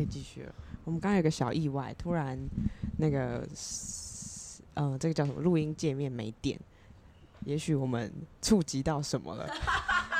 [0.00, 0.54] 可以继续了。
[0.84, 2.38] 我们刚刚有个小意外，突然
[2.96, 3.46] 那个
[4.74, 6.58] 呃，这个叫什么录音界面没电，
[7.44, 8.10] 也许我们
[8.40, 9.46] 触及到什么了。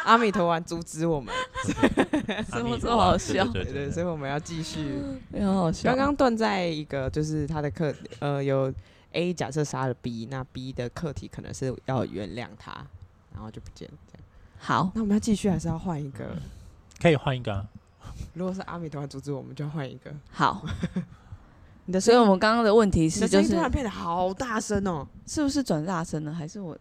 [0.04, 1.35] 阿弥陀丸阻止我们，
[2.51, 3.46] 这么好笑？
[3.48, 4.98] 对对，所以我们要继续。
[5.32, 5.88] 很好笑。
[5.90, 8.72] 刚刚断在一个，就是他的课，呃，有
[9.12, 12.87] A 假设杀了 B，那 B 的课题可能是要原谅他，
[13.33, 13.94] 然后就不见了。
[14.10, 14.24] 这样
[14.58, 16.37] 好，那我们要继续还是要换一个？
[17.01, 17.66] 可以换一个。
[18.34, 20.15] 如果是阿弥陀丸阻止我们，就要换一个。
[20.30, 20.65] 好，
[21.86, 26.32] 你的，所以我们刚刚的问题是，就是突然变得好大声哦，是不是转大声了？
[26.32, 26.77] 还是我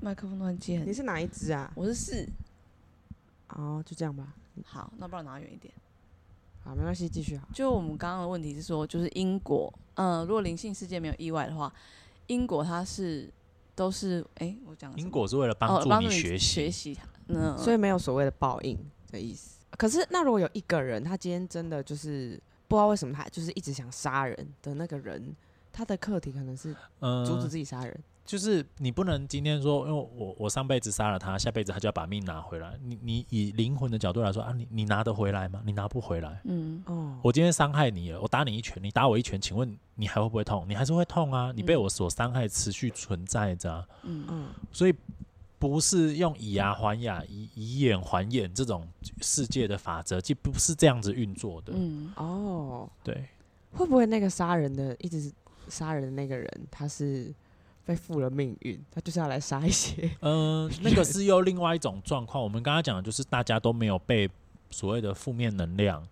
[0.00, 0.82] 麦克风乱接？
[0.84, 1.70] 你是哪一只啊？
[1.74, 2.26] 我是四。
[3.48, 4.34] 哦，就这样吧。
[4.64, 5.72] 好，那不然拿远一点。
[6.62, 7.46] 好，没关系，继续好。
[7.52, 11.72] 就我们刚刚的问题是说，就是因果，呃，如果灵性世界没有意外的话，
[12.26, 13.30] 因果它是
[13.74, 18.78] 都是，哎，我讲因果是为了帮助你学习，学习，嗯所以没有所谓的报应
[19.12, 19.53] 的意思。
[19.76, 25.34] 可是，那如果有一个人，他今天真的就是不知道为什么他就是一直想杀人的那个人，
[25.72, 26.74] 他的课题可能是
[27.26, 27.98] 阻止自己杀人。
[28.24, 32.72] 就是你不能今天说，因为我我上辈子杀了他，下辈子他就要把命拿回来。
[32.82, 35.60] 你你以灵魂的角度来说啊，你你拿得回来吗？
[35.62, 36.40] 你拿不回来。
[36.44, 40.64] 嗯哦，我今天伤害你了，我打你一拳，你打我一拳，请问你还会不会痛？
[40.66, 41.52] 你还是会痛啊！
[41.54, 43.86] 你被我所伤害，持续存在着。
[44.04, 44.94] 嗯嗯，所以
[45.68, 48.86] 不是用以牙还牙、以以眼还眼这种
[49.20, 51.72] 世界的法则，就不是这样子运作的。
[51.74, 53.28] 嗯哦，对，
[53.72, 55.32] 会不会那个杀人的一直
[55.68, 57.32] 杀人的那个人，他是？
[57.86, 60.10] 被负了命运，他就是要来杀一些。
[60.22, 62.42] 嗯， 那个是又另外一种状况。
[62.42, 64.26] 我们刚刚讲的就是大家都没有被
[64.70, 66.02] 所谓的负面能量。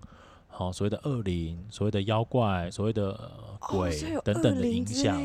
[0.62, 3.18] 好，所谓的恶灵，所谓的妖怪，所谓的
[3.58, 5.16] 鬼等等的影响，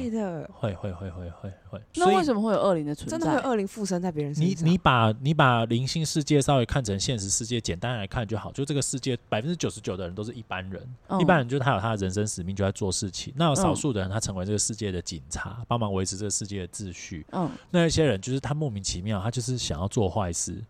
[0.52, 1.82] 会会会会会会。
[1.96, 3.18] 那为什么会有恶灵的存在？
[3.18, 4.66] 真的会恶灵附身在别人身上？
[4.66, 8.52] 你你把你把灵性世界稍微看成现实世界，简单来看就好。
[8.52, 10.82] 就这个世界百分之九十九的人都是一般人，
[11.20, 13.32] 一般人就是他有他的人生使命，就在做事情。
[13.36, 17.24] 那有少数的人，他成为这个世界的警察，帮忙维持这个世界的秩序。
[17.32, 20.64] 嗯，那一些人就是他莫名其妙，他就是想要做坏事，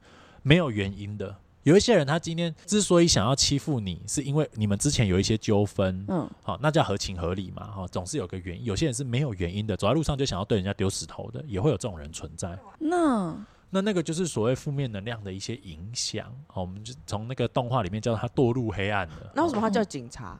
[0.43, 1.33] 没有原因的。
[1.67, 8.63] 有一些人，他今天之所以想要欺负你，是因为你们之前有一些纠纷，嗯，好，那叫合情合理嘛，哈，总是有个原因。
[8.63, 12.57] 有些人是没有原因的，走在路上就想要对人家丢石头的，也会有这种人存在。
[12.79, 13.35] 那
[13.69, 16.33] 那那个就是所谓负面能量的一些影响。
[16.47, 19.29] 好，我们就从那个动画里面叫他堕入黑暗的。
[19.35, 20.39] 那为什么他叫警察？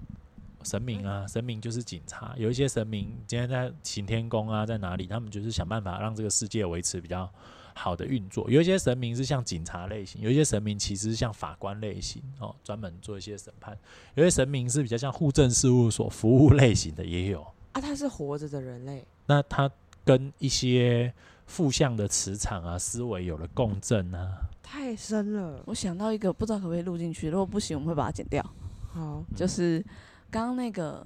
[0.63, 2.33] 神明啊，神明就是警察。
[2.37, 5.05] 有一些神明今天在擎天宫啊，在哪里？
[5.07, 7.29] 他们就是想办法让这个世界维持比较。
[7.77, 13.77] 好的运作，有一些神明是像警察类型，有一些神明其实是像法官类型哦，专门做一些审判。
[14.15, 17.79] 有些神明是比较像护政事务所服务类型的，也有啊。
[17.79, 19.71] 他是活着的人类，那他
[20.03, 21.13] 跟一些
[21.45, 25.61] 负向的磁场啊、思维有了共振啊，太深了。
[25.67, 28.43] 我想到一个，不知道可不可以录进去，如果不行，我们会把它剪掉。
[28.91, 29.85] 好，就是
[30.31, 31.05] 刚刚那个，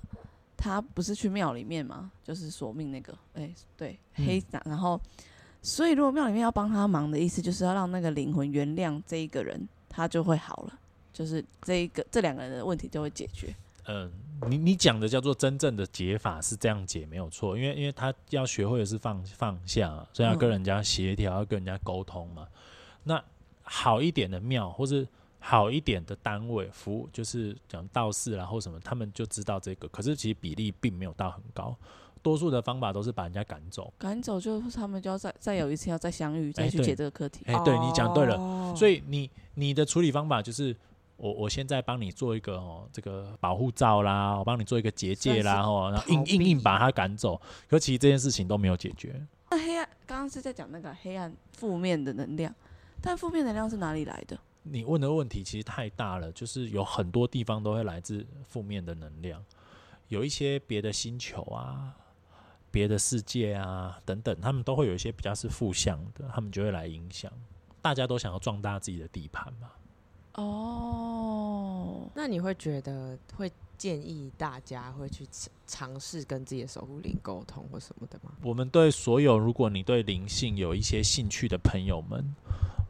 [0.55, 2.11] 他不是去庙里面吗？
[2.23, 4.99] 就是索命那个，哎，对，黑然后。
[5.61, 10.79] 所以，如果庙里面要帮他忙的意思，就是要让那个灵魂原谅这一个人，他就会好了，
[11.13, 13.55] 就是这一个这两个人的问题就会解决。
[13.85, 14.11] 嗯，
[14.47, 22.47] 你你讲的叫做真正的解法是这样解没有错，因为因为他要学会的是放放下，所以要跟人家协调，要跟人家沟通嘛。
[23.03, 23.23] 那
[23.63, 25.07] 好一点的庙，或是
[25.39, 31.75] 好一点的单位服务，就是讲道士啊或什么，他们就知道这个，可是其实比例并没有到很高。
[32.21, 37.43] 多数的方法都是把人家赶走，赶走就他们就要再再有一次要再相遇，再去解这个课题。
[37.45, 40.75] 哎，对你讲对了，所以你你的处理方法就是
[41.17, 47.39] 我我现在帮你做一个哦这个保护罩啦，我帮你做一个结界啦，哦，然后硬硬硬把它赶走。
[47.67, 49.19] 可其实这件事情都没有解决。
[49.49, 52.53] 那黑暗刚刚是在讲那个黑暗负面的能量，
[53.01, 54.39] 但负面能量是哪里来的？
[54.63, 59.43] 你问的问题其实太大了，就是有很多地方都会来自负面的能量，
[60.07, 61.95] 有一些别的星球啊。
[62.71, 67.31] 别的世界啊，等等，他们都会有一些比较是负向的，他们就会来影响。
[67.81, 69.69] 大家都想要壮大自己的地盘嘛。
[70.35, 75.27] 哦，那你会觉得会建议大家会去
[75.67, 78.31] 尝试跟自己的守护灵沟通或什么的吗？
[78.41, 82.23] 我们对所有如果你对灵性有一些兴趣的朋友们，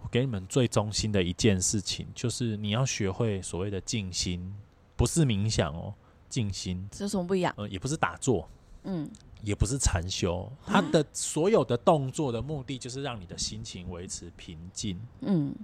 [0.03, 4.53] 我给你们最忠心的一件事情，就是你要学会所谓的静心，
[4.95, 5.95] 不是冥想哦，
[6.29, 6.87] 静心。
[6.91, 7.51] 这有什么不一样？
[7.57, 8.47] 呃，也不是打坐。
[8.83, 9.09] 嗯。
[9.43, 14.99] 也不是禅修，他的所有的动作的目的就是让你的心情维持平静。
[15.21, 15.55] 嗯，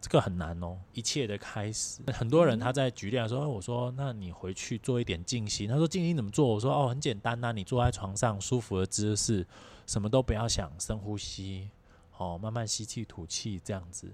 [0.00, 0.78] 这个很难哦。
[0.92, 9.46] 一切的开始，很多人他在举例说：“我说，那你回去做一点静心。”他说：“静心怎么做？”我说：“哦，很简单呐，你坐在床上舒服的姿势，
[9.86, 11.70] 什么都不要想，深呼吸，
[12.18, 14.12] 哦，慢慢吸气吐气，这样子。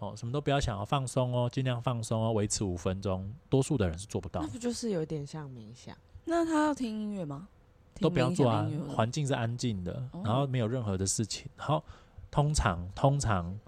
[0.00, 3.32] 哦，什么都不要想，要放松哦，尽量放松哦，维持五分钟。
[3.48, 4.42] 多数的人是做不到。
[4.42, 5.96] 那不就是有点像冥想？
[6.24, 7.48] 那他要听音乐吗？
[8.00, 11.46] 都不要做啊，环境是安静的，然后没有任何的事情。
[11.56, 11.82] 然后
[12.30, 13.58] 通常通常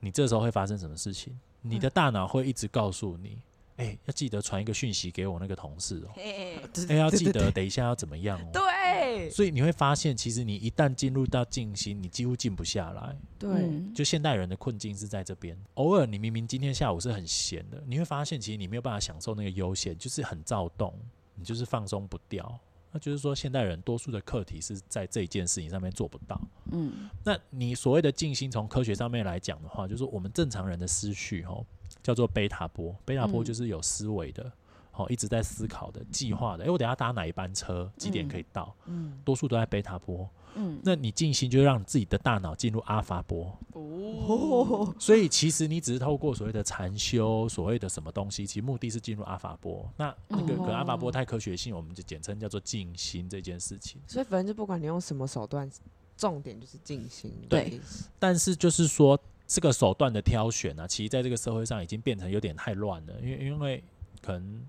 [0.00, 1.38] 你这时候会发生什么事情？
[1.62, 3.38] 你的大脑会一直告诉你。
[3.76, 6.12] 哎，要记得传一个讯息给我那个同事哦。
[6.16, 8.50] 哎，要记得等一下要怎么样哦。
[8.52, 9.30] 对。
[9.30, 13.16] 所以你会发现，其实你一旦进入到静心，你几乎静不下来。
[13.38, 13.82] 对。
[13.94, 15.58] 就现代人的困境是在这边。
[15.74, 20.92] 偶尔你明明今天下午是很闲的，你会发现其实你没有办法享受那个悠闲，就是很躁动，
[21.34, 22.60] 你就是放松不掉。
[22.92, 26.40] 那就是说，现代人多数的课题是在这一件事情上面做不到。
[26.72, 27.08] 嗯。
[27.24, 31.64] 那你所谓的静心，从科学上面来讲的话，就是我们正常人的思绪哦。
[32.02, 34.50] 叫做贝塔波，贝塔波就是有思维的，
[34.92, 36.64] 好一直在思考的、计划的。
[36.64, 38.74] 哎，我等下搭哪一班车，几点可以到？
[38.86, 40.28] 嗯，多数都在贝塔波。
[40.54, 43.56] 嗯，那你静心就让自己的大脑进入阿法波。
[43.72, 49.88] 哦，所以其实你只是透过所谓的禅修，所谓的什么东西，其实目的是进入阿法波。
[49.96, 54.00] 那那个可阿法波太科学性，我们就简称叫做静心这件事情。
[54.06, 55.70] 所以反正就不管你用什么手段，
[56.16, 57.32] 重点就是静心。
[57.48, 57.80] 对，
[58.18, 59.18] 但是就是说。
[59.52, 63.82] 这个手段的挑选呢，其实在这个社会上已经变成有点太乱了，因为因为
[64.22, 64.62] 可能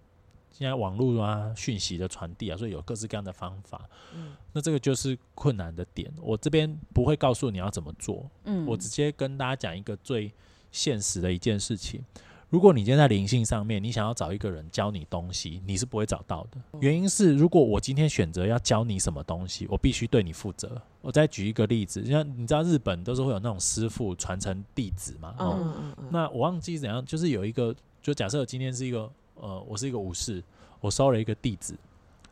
[0.52, 3.90] 现在网络啊、讯息的传递啊，所以有各式各样的方法。
[4.14, 6.12] 嗯，那这个就是困难的点。
[6.22, 10.32] 我这边不会告诉你要怎么做，嗯，我直接跟大家讲一个最
[10.72, 12.04] 现实的一件事情。
[12.50, 16.58] 如果你今天在灵性上面，你想要找一个人教你东西，你是不会找到的。
[16.82, 20.82] 原因是，如果我今天选择要教你什么东西，我必须对你负责。
[21.00, 25.34] 我再举一个例子，像你知道日本都是会有那种师傅传承弟子嘛？
[25.40, 29.10] 哦，那我忘记怎样，就是有一个，就假设今天是一个，
[29.42, 30.42] 呃，我是一个武士，
[30.80, 31.76] 我收了一个弟子，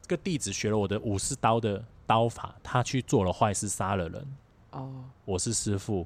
[0.03, 4.27] 这个弟子学了我的武士刀的刀法，他去做了坏事，杀了人。
[4.71, 6.05] 哦，我是师傅，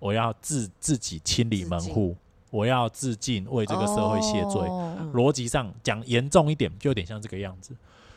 [0.00, 2.16] 我要自自己清理门户。
[2.50, 4.60] 我要自尽，为这个社会谢罪。
[5.14, 7.76] 逻辑上讲严重一点，就有点像这个样子。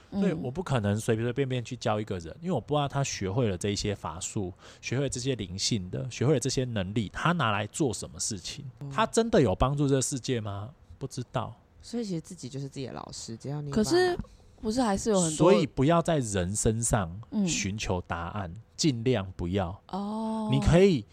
[0.10, 4.52] 所以我不可能随随便便去教一个人，因为我不知道他学会了这些法术，
[4.82, 8.66] 学会了这些灵性的，学会了这些能力，他拿来做什么事情？
[8.92, 10.72] 他真的有帮助这个世界吗？
[10.98, 11.54] 不知道。
[11.84, 14.18] 所以其实自己就是自己的老师，只要你可是
[14.60, 20.50] 不是还是有很多，所以不要在人身上寻求答案，尽量不要哦。
[20.52, 21.06] 你可以。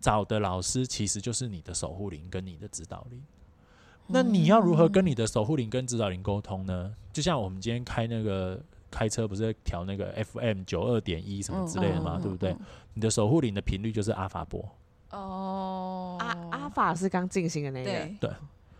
[0.00, 3.20] 找的老师其实就是你的守护灵跟你的指导灵。
[4.06, 6.94] 那你要如何跟你的守护灵跟指导灵沟通呢？
[7.12, 8.62] 就像我们今天开那个
[8.92, 12.16] 开车，不是调那个 FM 九二点一什么之类的吗？
[12.22, 12.56] 对不对？
[12.94, 14.64] 你的守护灵的频率就是阿法波。
[15.10, 17.90] 哦，阿阿法是刚进行的那个，
[18.20, 18.30] 对，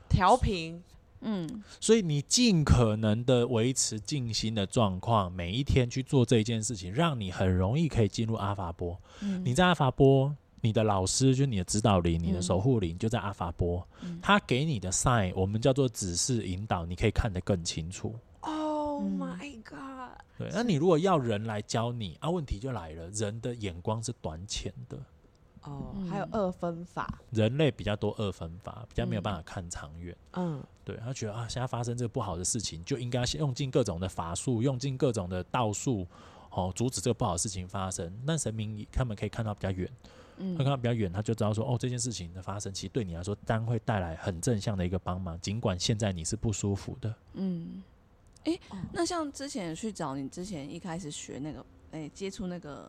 [0.09, 0.81] 调频。
[1.21, 8.99] 嗯，所以你尽可能的维持静心的状况，每一天去做这一件事情，让你很容易可以进入阿法波。
[9.21, 10.35] 嗯，你在阿法波。
[10.61, 13.87] 你的老师就你的指导灵，你的守护灵就在阿法波，
[14.21, 18.13] 他给你的 sign 我们叫做指示引导，你可以看得更清楚。
[18.41, 20.19] Oh my god！
[20.37, 24.99] 对，那你如果要人来教你啊，问题就来了，人的眼光是短浅的。
[25.69, 30.17] 哦，还有二分法，人类比较多二分法，比较没有办法看长远。
[30.33, 36.07] 嗯，对他觉得啊，现在发生这个不好的事情，就应该用尽各种的法术，用尽各种的道术，
[36.51, 38.13] 哦，阻止这个不好的事情发生。
[38.25, 39.91] 那神明他们可以看到比较远。
[40.41, 47.13] 嗯他看到比较远，他就知道说，哦，这件事情的发生，其实对你来说，当会带来很正向的一个帮忙，尽管现在你是不舒服的。
[47.33, 47.83] 嗯，
[48.45, 48.57] 哎，
[48.93, 52.89] 那像之前去找你之前一开始学那个，哎，接触那个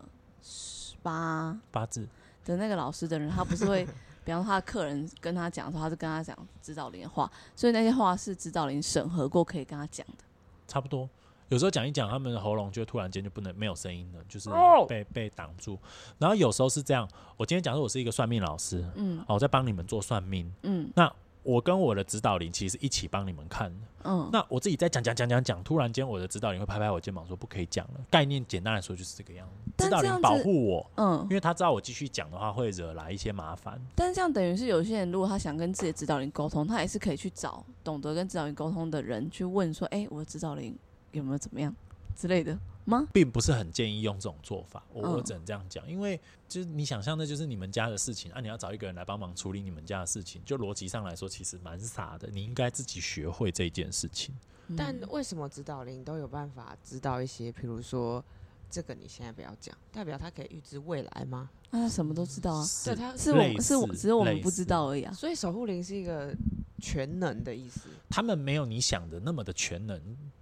[1.01, 2.07] 八八字
[2.49, 3.85] 的那个老师的人，他不是会，
[4.25, 10.23] 比方说他的客人跟他讲的时候，他是跟他讲指导灵的话，所以那些话是指导灵审核过，可以跟他讲的，
[10.67, 11.07] 差不多。
[11.49, 14.49] 有时候讲一讲，他们的喉咙就突然间就不能没有声音了，就是
[14.87, 15.77] 被被挡住。
[16.17, 21.11] 然后有时候是这样，我今天讲说我是一个算命老师，嗯，我在帮你们做算命，嗯，那
[21.49, 28.01] 我跟我的指导灵其实一起帮你们看，嗯，那我自己在讲讲讲讲讲，突然间我的指导灵会拍拍我肩膀说不可以讲了。
[28.11, 33.81] 概念简单来说就是这个样子，指导灵保护我，嗯，因为他知道我继续讲的话会惹来一些麻烦。
[33.95, 40.77] 但这样等于是有些人如果他想跟自己的指导灵沟通，他也是可以去找懂得跟指导灵沟通的人去问说，哎，我的指导灵。
[41.11, 41.75] 有没有怎么样
[42.15, 42.55] 之类的
[42.89, 43.07] 吗？
[43.13, 52.27] 并不是很建议用这种做法，我我只能这样讲，因为就是你想象的，就是你们家的事情啊，你要找一个人来帮忙处理你们家的事情，就逻辑上来说，其实蛮傻的。
[52.31, 54.35] 你应该自己学会这件事情。
[54.75, 58.23] 但为什么指导灵都有办法知道一些，比如说
[58.69, 61.49] 这个你现在不要讲，代表他可以预知未来吗？
[61.71, 62.65] 他什么都知道啊？
[62.85, 65.13] 对，他是我是我只是我们不知道而已啊。
[65.13, 66.35] 所以守护灵是一个
[66.79, 67.81] 全能的意思。
[68.09, 69.99] 他们没有你想的那么的全能。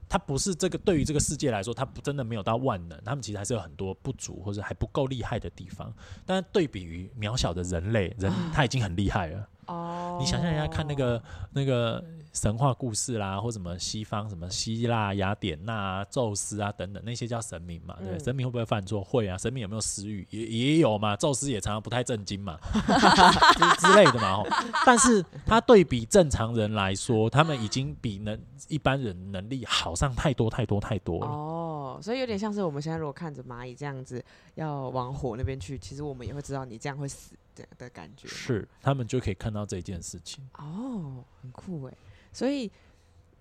[0.10, 5.94] 他不是这个对于这个世界来说，他不真的没有到万能，他们其实还是有很多不足或者还不够厉害的地方。
[6.26, 9.48] 但是对比于渺小的人类，人他已经很厉害了。
[9.68, 11.22] 哦，你想象一下，看那个
[11.54, 12.04] 那个。
[12.34, 17.96] 神话故事啦，或什么西方什么希腊雅典娜、宙斯啊等等那些叫神明嘛？
[18.00, 19.04] 对，神明会不会犯错？
[19.04, 19.36] 会啊。
[19.36, 20.28] 神明有没有私欲？
[20.30, 21.16] 也也有嘛。
[21.16, 22.60] 宙斯也常常不太正经嘛，
[23.80, 24.44] 之类的嘛。
[24.86, 31.26] 但是他对比正常人来说，他们已经比能一般人能力好上太多太多太多了。
[31.26, 31.67] 哦，
[32.02, 34.24] 所以有点像是我们现在如果看着蚂蚁这样子
[34.56, 38.28] 要往火那边去，其实我们也会知道你这样会死的的感觉。
[38.28, 40.48] 是，他们就可以看到这件事情。
[40.58, 41.94] 哦，很酷哎。
[42.34, 42.72] 所以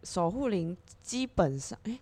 [0.04, 1.98] 守护灵基本上，哎，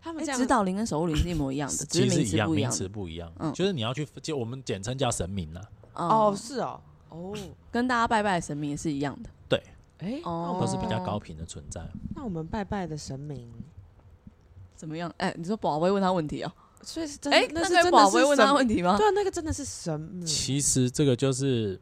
[0.00, 3.32] 他们指导灵跟守护灵是一模一样的， 其实一样，名词不一样。
[3.38, 5.60] 嗯，就是你要去，就我们简称叫神明呐。
[5.94, 7.36] 哦，是哦，哦，
[7.70, 9.30] 跟大家拜拜的神明是一样的。
[9.48, 9.62] 对，
[9.98, 11.84] 哎，都是比较高频的存在。
[12.14, 13.50] 那我们拜拜的神明
[14.78, 15.12] 怎么样？
[15.18, 18.96] 哎，你说宝贝问他问题哦，所以是真，哎，那是宝贝问他问题吗？
[18.96, 20.24] 对啊，那个真的是神。
[20.24, 21.78] 其实这个就是。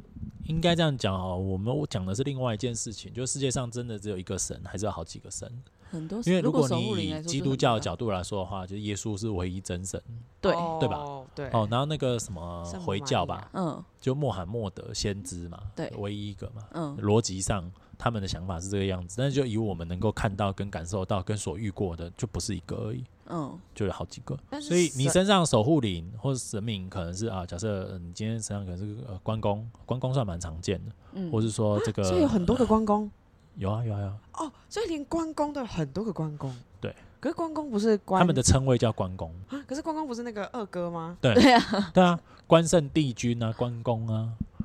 [0.49, 5.51] 应该这样讲哦，我们讲的是另外一件事情，就是世界上真的只有一个神，还是有好几个神？
[5.91, 6.21] 很多。
[6.25, 10.01] 因为如果你以基督教的角度来说的话，就是耶稣是唯一真神，
[10.41, 11.05] 对对吧？
[11.35, 11.49] 对。
[11.49, 23.05] 哦，然后那个什么回教吧，嗯，就穆罕默德先知嘛，对，唯一一个嘛，嗯，逻辑上他们的想法是这个样子，但是就以我们能够看到、跟感受到、跟所遇过的，就不是一个而已。
[23.29, 33.11] 嗯，就有好几个，所以你身上守护灵或者神明可能是啊，假设你今天身上可能是呃关公，关公算蛮常见的，嗯，或是说这个，所以有很多个关公，
[33.57, 39.35] 有啊有啊有啊，哦，所以连关公都有很多个关公，对，可是关公不是关，他们的称谓叫关公。
[39.49, 41.19] 啊，可是关公不是那个二哥吗？
[41.21, 41.35] 对。
[41.35, 44.56] 对 啊对啊，关圣帝君啊，关公啊，啊，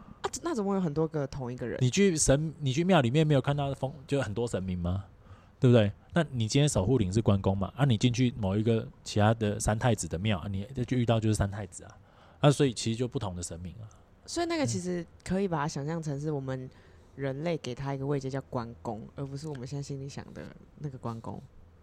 [0.42, 1.78] 那怎么有很多个同一个人？
[1.82, 5.06] 你去神，你去庙里面没有看到风，就很多神明吗？
[5.60, 5.92] 对不对？
[6.14, 7.72] 那你今天守护灵是关公嘛？
[7.76, 11.98] 啊，你进去某一个其他的三太子的庙，你就遇到就是三太子啊，
[12.40, 13.86] 啊，所以其实就不同的神明啊。
[14.26, 16.70] 所以那个其实可以把它想象成是我们
[17.16, 20.44] 人类给他一个位阶叫关公，而不是我们现在心里想的
[20.80, 21.42] 那个关公。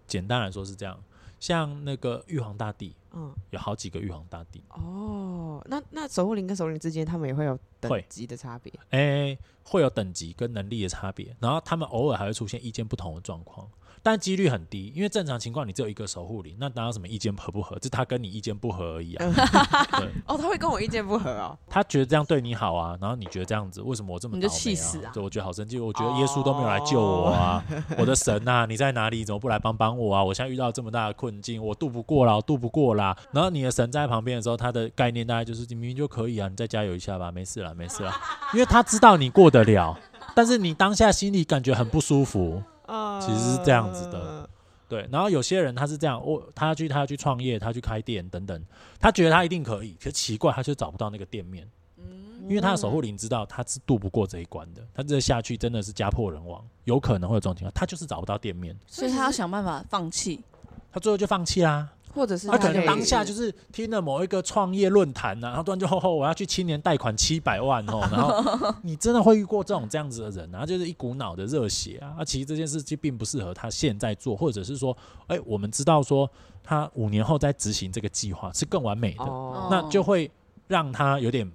[0.08, 0.98] 简单来说是这样，
[1.38, 4.60] 像那个玉皇大帝，嗯，有好几个玉皇大帝。
[4.70, 8.72] 哦，那那守护灵跟守护灵之间，他们也会有等级的差别。
[8.90, 9.38] 哎。
[9.70, 13.68] 会有等级跟能力的差别，然后他们偶尔还会出现意见不同的状况。
[14.02, 17.78] 但几率很低，因为正常情况你只有一个守护灵，那哪有什么意见合不合？
[17.78, 19.26] 就他跟你意见不合而已啊。
[20.26, 21.56] 哦，他会跟我意见不合哦。
[21.68, 25.10] 他觉得这样对你好啊，然后你觉得这样子，为什么我这么你就气死啊？
[25.12, 25.78] 对，我觉得好生气。
[25.78, 27.64] 我觉得耶稣都没有来救我啊，
[27.98, 29.24] 我的神呐，你在哪里？
[29.24, 30.24] 怎么不来帮帮我啊？
[30.24, 33.16] 我现在遇到这么大的困境，我渡不过了，我渡不过啦。
[33.32, 38.12] 然后你的神在旁边的时候，他的概念大概就是你明明就可以啊，你再加油一下吧，没事了，没事了，
[38.54, 39.98] 因为他知道你过得了，
[40.34, 44.49] 但是你当下心里感觉很不舒服啊，其实是这样子的。
[44.88, 48.64] 对，然后有些人他是这样，我他要去他要去创业，他去开店等等，
[48.99, 51.68] 他觉得他一定可以，可奇怪，他却找不到那个店面，
[51.99, 60.42] 嗯，因为他的守护灵知道他是渡不过这一关的，他这下去真的是家破人亡，有可能会有这种情况，他就是找不到店面，所以他要想办法放弃，
[60.90, 61.90] 他最后就放弃啦。
[62.14, 74.96] 或者是他可能当下就是听了某一个创业论坛呢，然后突然就吼吼，我要去青年贷款七百万哦， 然后你真的会遇过这种这样子的人，然后就是一股脑的热血啊，啊，其实这件事情并不适合他现在做，或者是说，
[75.26, 76.28] 哎，我们知道说
[76.62, 79.24] 他五年后再执行这个计划是更完美的，
[79.70, 80.30] 那就会
[80.66, 81.50] 让他有点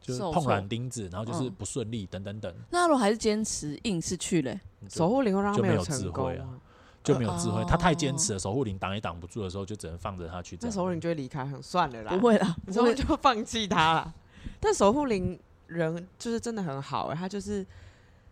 [0.00, 2.54] 就是碰软钉子，然后就是不顺利等等等。
[2.70, 6.48] 那如果还是坚持硬是去嘞，守护灵会让他没有智慧啊。
[7.02, 10.58] 就没有智慧，他太坚持了，守护灵挡也挡不住的时候，就只能放着他去。
[10.60, 12.12] 那守护灵就会离开，很算了啦。
[12.12, 14.14] 不会啦，守护就放弃他了。
[14.58, 17.66] 但守护灵人就是真的很好，他就是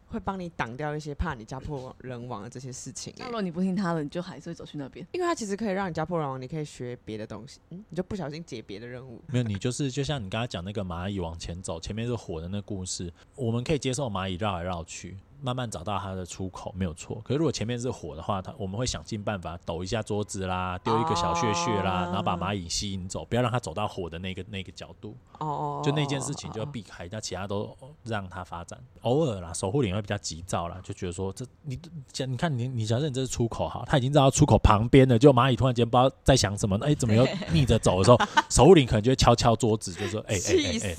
[0.08, 3.12] 会帮你挡掉一些怕你家破人亡的这些事情。
[3.18, 9.22] 那如果你不听他的，你就还是会走去那边，因为他其实可以让你家破人亡，你可以学别的东西，嗯，你就不小心解别的任务。
[9.32, 15.16] 没有，你就是就像你刚才讲那个蚂蚁往前走，前面是火的那故事，我们可以接受蚂蚁绕来绕去。
[15.40, 25.16] 慢慢找到它的出口没有错，可是如果前面是火的话，它我们会想尽办法抖一下桌子啦，丢一个小屑屑啦，然后把蚂蚁吸引走，不要让它走到火的那个那个角度。
[25.38, 28.78] 哦，就那件事情就要避开，那其他都让它发展。
[29.02, 31.78] 偶尔啦，守护灵会比较急躁啦，就觉得说这你
[32.11, 38.18] 讲，你看你你假设你这是出口哈，它已经知道出口旁边的，就蚂蚁突然间不知道在想什么，哎，怎么又逆着走的时候，
[38.50, 40.97] 守护灵可能就会敲敲桌子，就说哎哎哎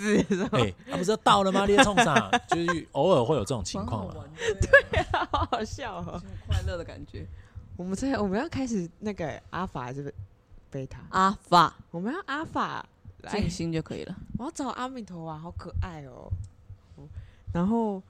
[0.51, 1.65] 哎，他不是到了吗？
[1.65, 4.15] 列冲上，就是偶尔会有这种情况了。
[4.35, 7.25] 对啊，好好笑哦，快乐的感觉。
[7.75, 10.13] 我们在我们要开始那个阿法还是
[10.69, 11.01] 贝塔？
[11.11, 12.85] 阿法，我们要阿法
[13.29, 14.15] 静心就可以了。
[14.37, 16.29] 我要找阿弥陀啊，好可爱哦。
[17.53, 18.03] 然后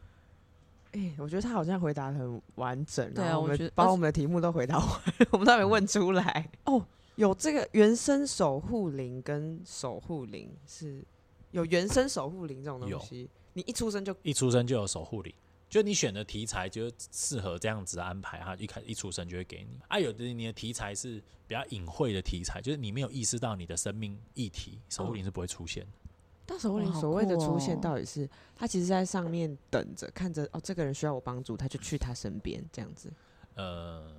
[0.92, 4.88] 哎，我觉得他好像回答很完整，对啊，我们把我们的题目都回答完，
[5.32, 6.50] 我们都没问出来。
[6.66, 6.84] 哦，
[7.16, 11.04] 有这个原生守护灵跟守护灵是
[11.52, 15.32] 有原生守护灵这种东西，你一出生就一出生就有守护灵。
[15.70, 19.80] 就你选的题材就适合这样子安排，哈，一开一出生就会给你。
[19.88, 25.86] 啊，有的你的题材是比较隐晦的题材，就是你没有意识到你的生命议题，守护灵是不会出现。
[26.48, 33.14] 但守护灵所谓的出现，到底是他其实在上面等着，看着哦，这个人需要我帮助，他就去他身边这样子。
[33.54, 34.12] 呃，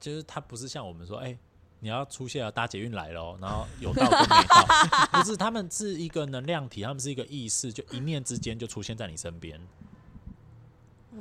[0.00, 1.38] 就是他不是像我们说，哎，
[1.78, 4.66] 你要出现了，搭捷运来了，然后有到跟没到，
[5.22, 9.60] 不是，他们是一个能量体，他们是一个意识，就一念之间就出现在你身边。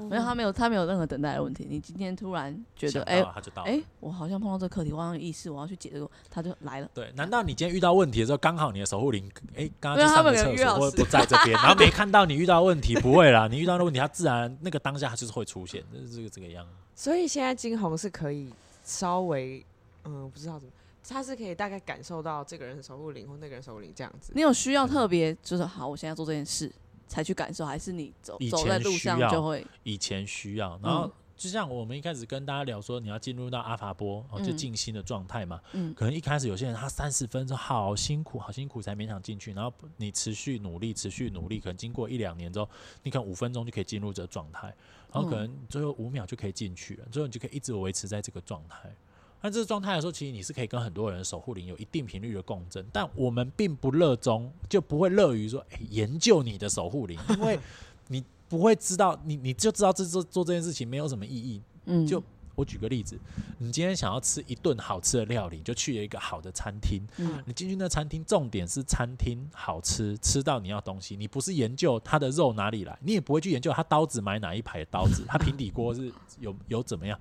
[0.10, 1.66] 没有，他没有，他没有任何等待的问题。
[1.70, 3.24] 你今天突然觉得，哎，
[3.66, 6.90] 哎，我好像碰到这个课题，我有意识，我要去解这个，他就来了。
[6.94, 12.96] 对，难道你今天遇到问题的时候，刚好你的守护灵，哎，刚刚去上个厕所或者不在这边， 然后没看到你遇到问题？
[12.96, 16.66] 不会啦，你遇到的问题，他自然那个当下他就是会出现，就是这个这个样。
[16.96, 18.52] 所以现在金红是可以
[18.84, 19.66] 稍微，
[20.06, 20.74] 嗯，不知道怎么，
[21.08, 24.32] 他是可以大概感受到这个人守护灵或那个人守护灵这样子。
[24.36, 26.72] 你有需要特别就是好，我现在做这件事。
[27.08, 29.66] 才去感受，还是你走走在路上就会？
[29.84, 35.62] 以前需要，然后就像我们一开始跟大家聊说，你要进入到阿法波，哦，就静心的状态嘛。
[35.74, 35.94] 嗯。
[35.94, 42.70] 可能一开始有些人他三十分钟好辛苦，好辛苦才勉强进去，然后你持续努力，持续努力，可能经过一两年之后，
[43.04, 44.68] 你可能五分钟就可以进入这个状态，
[45.14, 48.92] 然后可能最后五秒就可以进去了，最后你就可以一直维持在这个状态。
[49.42, 57.60] 那这个状态的时候，其实你是可以跟很多人守护灵有一定频率的共振，但我们并不热衷，就不会乐于说，哎，研究你的守护灵， 因为
[58.08, 61.62] 你不会知道，你你就知道这做做这件事情没有什么意义。
[61.86, 62.22] 嗯，就
[62.56, 63.18] 我举个例子，
[63.60, 67.00] 你今天想要吃一顿好吃的料理，就去了一个好的餐厅。
[67.18, 77.20] 嗯，你进去那餐厅，重点是餐厅好吃，吃到你要东西，你不是研究它的肉哪里来，你也不会去研究它刀子买哪一排的刀子，它平底锅是有有怎么样。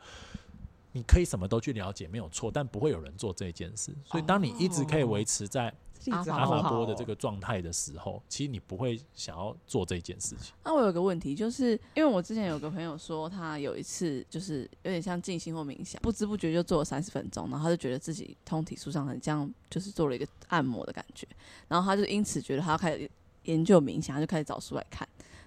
[0.97, 3.95] 你可以什么都去了解，没有错，但不会有人做这件事。
[4.03, 5.71] 所以，当你一直可以维持在
[6.11, 10.55] 阿法波的这个状态的时候，其实你不会想要做这件事情。
[10.65, 21.29] 那我有个问题，就是因为我之前有个朋友说，他有一次就是有点像静心或冥想，不知不觉就做了三十分钟，然后他就觉得自己通体舒畅，很像就是做了一个按摩的感觉，
[21.69, 23.11] 然后他就因此觉得他要开始
[23.43, 25.07] 研究冥想，他就开始找书来看。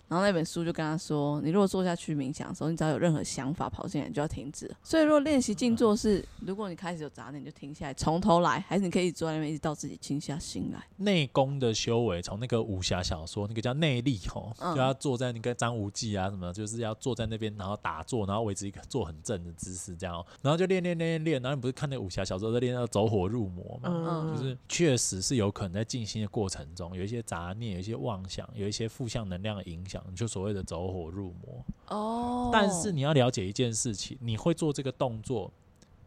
[0.10, 4.70] 然后那本书就跟他说：“你如果坐下去冥想的时候，你只要有任何想法跑进来，你就要停止。
[4.84, 10.84] 所以，如果练习静坐是，如果你开始有杂念，你就停下来，从头来，还是你可以坐在那边，一直到自己静下心来。
[10.98, 21.42] 内功的修为，从那个武侠小说，那个叫内力吼，就要坐在那个张无忌啊什么，就是要坐在那边，然后打坐，然后维持一个坐很正的姿势，这样，然后就练练练练练。
[21.44, 24.36] 然后你不是看那武侠小说在练到走火入魔嘛？
[24.36, 30.80] 就是确实是有可能在静心的过程中，有一些杂念，有一些妄想，有一些负向能量的影响，就所谓的走。
[30.80, 35.52] 走火入魔哦，但是你要了解一件事情，你会做这个动作，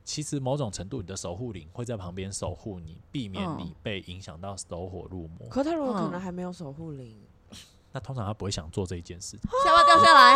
[0.03, 5.47] 其实某种程度你的守护灵会在旁边守护你，避免你被影响到走火入魔。
[5.51, 7.21] 可他如果可能还没有守护灵，
[7.93, 9.37] 那通常他不会想做这一件事。
[9.65, 10.35] 下巴掉下来，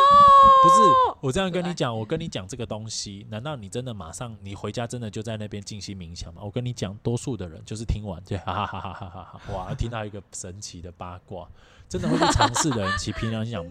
[0.63, 0.77] 不是
[1.21, 6.43] 我这样跟你讲，我跟你讲这个东西，难道你真的马上你回家真的就在那边静心冥想吗？
[6.45, 11.49] 我跟你讲，多数的人就是听完就哈哈哈哈哈哈哈，哇，听到一个神奇的八卦。
[11.89, 13.65] 真的会去尝试的人，其实凭良心讲，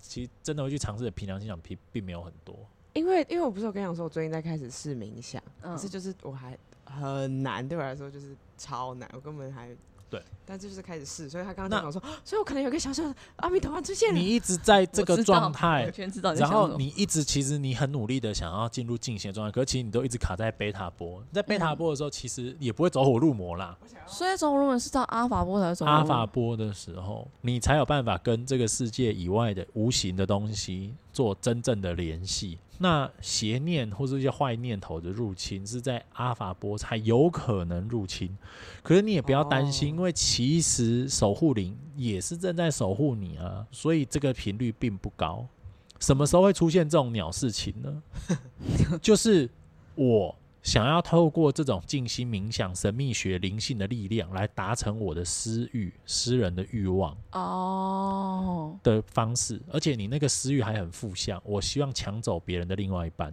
[0.00, 2.58] 其实真的会去尝试的，平常心想，并并没有很多。
[2.92, 9.70] 因为，因为我不是有跟你讲说，我最近在开始试冥想，可是就是我还很难，对我来说就是超难，我根本还。
[10.14, 14.14] 对，但这就是开始试，所以他刚刚讲说， 所以我可能有个小小的阿弥陀佛出现。
[14.14, 15.92] 你一直在这个状态。
[16.38, 21.20] 然后你一直其实你很努力的想要进入静心的状态，可是其实你都一直卡在贝塔波。
[21.32, 23.76] 在贝塔波的时候，其实也不会走火入魔啦。
[24.06, 25.84] 所以走火入魔是到阿法波才走。
[25.84, 32.58] 阿法波的时候，你才有办法跟这个世界以外的无形的东西做真正的联系。
[32.78, 38.36] 那邪念或者一些坏念头的入侵是在阿法波才有可能入侵，
[38.82, 45.46] 可是你也不要担心，因为其实守护灵也是正在守护你啊，所以这个频率并不高。
[46.00, 48.02] 什么时候会出现这种鸟事情呢？
[49.00, 49.48] 就是
[49.94, 50.34] 我。
[50.64, 61.40] 想要透过这种静心冥想、神秘学、灵性的力量来达成我的私欲、私人的欲望哦的方式，而且你那个私欲还很负向。
[61.44, 63.32] 我希望抢走别人的另外一半，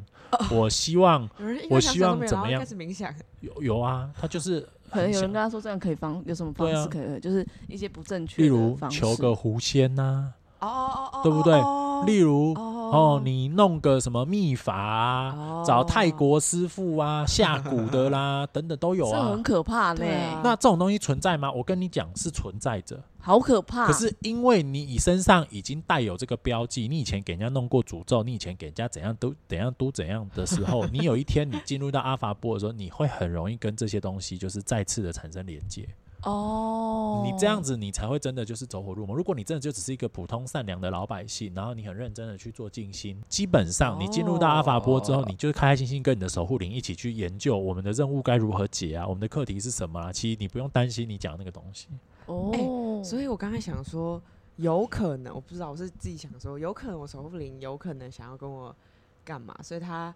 [0.52, 1.28] 我希望，
[1.70, 2.60] 我希望怎么样？
[2.60, 4.60] 开始冥想有有啊，他就是
[4.92, 12.14] 可能有人跟他说这样可以方有什么方式可以，就是一些不正确，例如求个狐仙呐，哦哦哦，对不对？
[12.14, 12.54] 例如。
[12.92, 20.06] 哦，你弄个什么秘法啊，找泰国师傅啊下蛊的啦， 等等都有啊，这很可怕呢。
[20.44, 21.52] 那这种东西存在吗？
[21.52, 23.88] 我跟你讲，是存在着，好可怕。
[23.88, 35.88] 可是因为你你身上已经带有这个标记，你以前给人家弄过诅咒，你以前给人家怎样都怎样都怎样的时候， 你有一天你进入到阿法波的时候，你会很容易跟这些东西就是再次的产生连接。
[36.24, 39.16] 哦，你这样子，你才会真的就是走火入魔。
[39.16, 50.14] 如果你真的就只是一个普通善良的老百姓，然后你很认真的去做静心，基本上你进入到阿法波之后，你就是开开心心跟你的守护灵一起去研究我们的任务该如何解啊，我们的课题是什么啊？
[50.14, 51.88] 其实你不用担心你讲那个东西。
[52.28, 54.22] 哦，所以我刚才想说，
[54.58, 58.76] 有可能我不知道，我是自己想说，有可能我守护灵有可能想要跟我。
[59.24, 59.56] 干嘛？
[59.64, 60.14] 所以他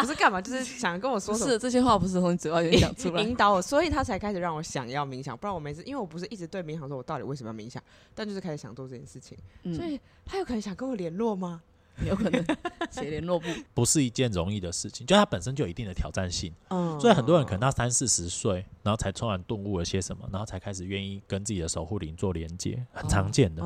[0.00, 1.34] 不是干嘛， 就是想跟我说。
[1.36, 5.36] 是这些话不是从你嘴巴里讲出来，引导我，所以他才开始让我想要冥想。
[5.36, 7.82] 不然我每次，因为我不是一直对冥想说，我到底为什么要冥想？
[8.14, 9.36] 但就是开始想做这件事情。
[9.74, 11.62] 所以他有可能想跟我联络吗？
[12.04, 12.44] 有可能
[12.90, 15.06] 写联络簿， 不是一件容易的事情。
[15.06, 16.52] 就它本身就有一定的挑战性。
[16.68, 17.00] 嗯。
[17.00, 23.62] 所以很多人可能到三四十岁，然后才突然顿悟了些什么，然后才开始愿意跟自己的守护灵做连接，很常见的。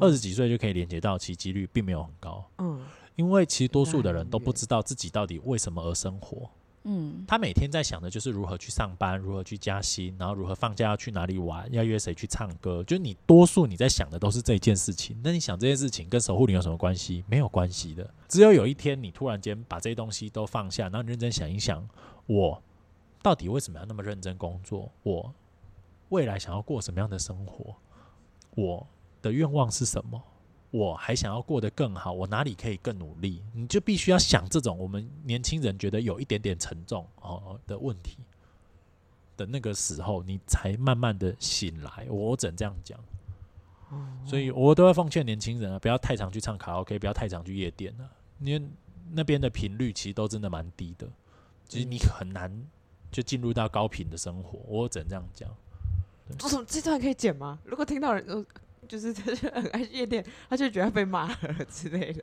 [0.00, 2.42] 二十几岁就可以连接到，其几率并没有很高。
[2.56, 2.80] 嗯。
[3.16, 6.50] 因为其实多数的人都不知道自己到底为什么而生活。
[6.86, 12.84] 嗯，他每天在想的就是如何去上班，如何去加薪，然后如何放假要去哪里玩，要约谁去唱歌。
[12.84, 15.18] 就是你多数你在想的都是这件事情。
[15.24, 17.24] 那你想这件事情跟守护灵有什么关系？
[17.26, 18.12] 没有关系的。
[18.28, 21.88] 只有有一天你突然间把这些东西都放下，然后认真想一想，
[22.26, 22.62] 我
[23.22, 24.92] 到底为什么要那么认真工作？
[25.04, 25.32] 我
[26.10, 27.74] 未来想要过什么样的生活？
[28.56, 28.86] 我
[29.22, 30.22] 的愿望是什么？
[30.74, 33.40] 我还想要过得更好，我哪里可以更努力？
[33.52, 38.18] 你就必须要想这种我们年轻人觉得有一点点沉重哦的问题
[39.36, 42.08] 的那个时候，你才慢慢的醒来。
[42.10, 42.98] 我只能这样讲。
[44.26, 48.10] 所以我都要奉劝年轻人啊，不要太常去唱卡拉 OK，不要太常去夜店啊，
[48.40, 48.68] 因为
[49.12, 51.08] 那边的频率其实都真的蛮低的，
[51.68, 52.50] 其实你很难
[53.12, 54.58] 就进入到高频的生活。
[54.66, 55.48] 我只能这样讲。
[56.66, 57.60] 这段可以剪吗？
[57.64, 58.44] 如果听到人。
[58.88, 61.36] 就是他就很爱夜店，他就觉得被骂了
[61.70, 62.22] 之类的。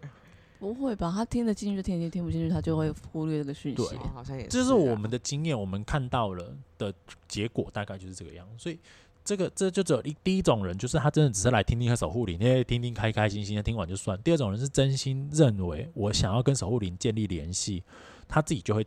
[0.60, 1.12] 不会吧？
[1.12, 3.78] 他听得进去就听进，听不进去他就会忽略这个讯息。
[3.78, 4.50] 对，好像也是。
[4.50, 6.93] 这是我们的经验，我们看到了的
[7.28, 8.47] 结果大概就是这个样。
[8.60, 8.78] 所以
[9.26, 14.15] 这个这就只有一第一种人，就是他真的只是来听听和守护灵，因为听听开开心心的听完就算。
[14.21, 17.84] 第二种人是真心认为我想要跟守护灵建立联系，
[18.28, 18.86] 他自己就会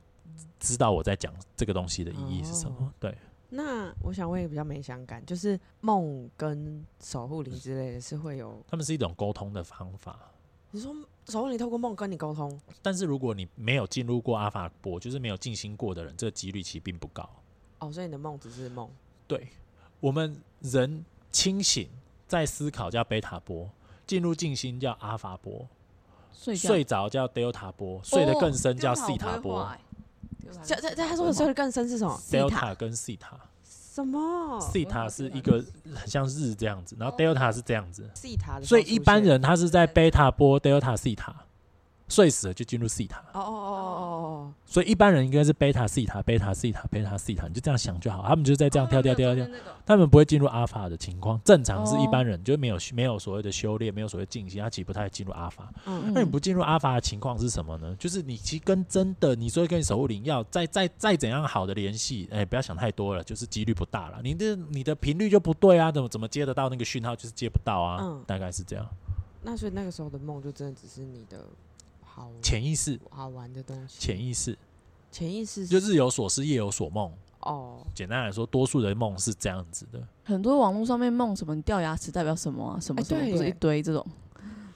[0.61, 2.95] 知道我在讲这个东西的意义是什么。
[3.01, 3.13] 对。
[3.51, 10.19] 那我想问一个比较没相干，就是梦跟守护灵之类的是会有，他们是一种沟通的方法。
[10.71, 10.93] 你说
[11.29, 17.29] 守护灵透过梦跟你沟通，但是如果你没有进入过阿法波，就是没有静心过的人，这个几率其实并不高。
[17.79, 18.91] 哦，所以你的梦只是梦。
[19.29, 19.47] 对，
[20.01, 21.89] 我们人清醒
[22.27, 23.71] 在思考叫贝塔波，
[24.05, 25.69] 进入静心叫阿法波，
[26.33, 29.71] 睡着叫德尔塔波，睡得更深叫西塔波。
[30.63, 33.37] 这这这，他说的睡得更深是什么？Delta 跟西塔。
[33.65, 34.61] 什么？
[34.61, 35.65] 西塔是一个
[35.95, 38.09] 很像日这样子，然后 Delta 是这样子。
[38.15, 38.61] 西塔。
[38.61, 41.35] 所以一般人他是在贝塔波 Delta 西塔。
[42.09, 43.19] 睡死了就进入西塔。
[43.33, 48.23] 哦哦哦哦哦所以一般人应该是贝塔西塔、贝塔西塔、贝塔西塔，你就这样想就好。
[48.27, 49.47] 他们就在这样跳跳跳跳，
[49.87, 51.41] 他们不会进入阿法的情况。
[51.45, 55.73] 正常是一般人就没有没有所谓的修炼，没有所谓静心，他其实不太进入阿法。
[55.87, 57.95] 嗯那你不进入阿法的情况是什么呢？
[57.99, 64.21] 就是你其实跟真的，你说跟你守护灵要再再再怎样好的联系，哎，不要想太多了，就是几率不大了。
[64.23, 68.21] 你的你的频率就不对啊，怎么怎么接得到那个讯号，就是接不到啊。
[68.27, 68.87] 大概是这样。
[69.43, 71.47] 那所以那个时候的梦就真的只是你的。
[72.43, 73.99] 潜意识，好玩的东西。
[73.99, 74.59] 潜意识，
[75.11, 77.13] 潜意识就日有所思，夜有所梦。
[77.41, 80.03] 哦，简单来说，多数的梦是这样子的。
[80.25, 82.81] 很多网络上面梦什么掉牙齿代表什么啊？
[82.81, 84.07] 什么什么不是一堆这种？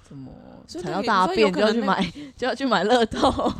[0.07, 0.33] 什么
[0.66, 2.03] 踩到大便就要去买
[2.35, 3.29] 就要去买乐透？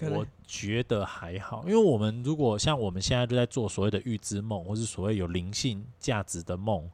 [0.10, 6.88] 我觉得还好，因为我们如果像我们现在就在做所谓的预知梦，或是所谓有灵性价值的梦。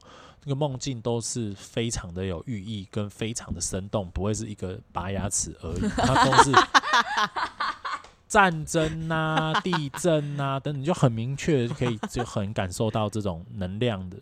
[0.47, 5.81] 这个梦境都是非常的有寓意，跟非常的生动，不会是一个拔牙齿而已。
[5.89, 6.53] 它都是
[8.29, 14.17] 战争啊、地震啊等等，就很明确，可以就很感受到这种能量的